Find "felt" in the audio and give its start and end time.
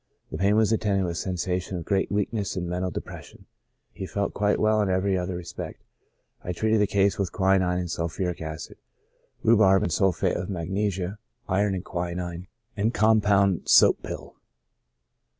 4.07-4.33